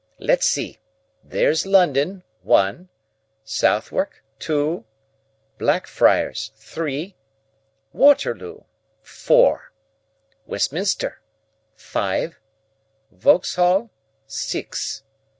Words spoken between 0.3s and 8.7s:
see; there's London, one; Southwark, two; Blackfriars, three; Waterloo,